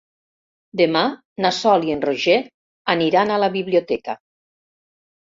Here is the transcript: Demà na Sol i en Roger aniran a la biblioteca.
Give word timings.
Demà 0.79 1.01
na 1.45 1.51
Sol 1.57 1.85
i 1.89 1.93
en 1.95 2.01
Roger 2.09 2.37
aniran 2.95 3.35
a 3.35 3.39
la 3.45 3.51
biblioteca. 3.57 4.17